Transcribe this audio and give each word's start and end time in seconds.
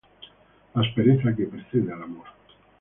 La 0.73 0.81
aspereza 0.81 1.35
que 1.35 1.45
precede 1.45 1.93
al 1.93 2.01
amor. 2.01 2.25